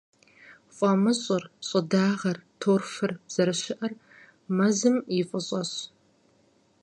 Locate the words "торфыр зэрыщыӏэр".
2.59-3.93